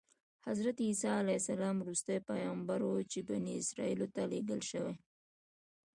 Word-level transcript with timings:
حضرت 0.47 0.77
عیسی 0.87 1.07
علیه 1.19 1.39
السلام 1.41 1.75
وروستی 1.81 2.17
پیغمبر 2.29 2.79
و 2.83 2.91
چې 3.11 3.19
بني 3.29 3.51
اسرایلو 3.61 4.07
ته 4.15 4.21
لېږل 4.31 4.61
شوی. 4.69 4.95